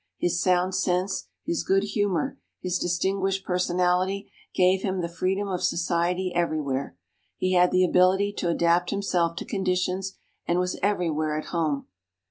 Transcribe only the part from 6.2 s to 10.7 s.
everywhere. He had the ability to adapt himself to conditions, and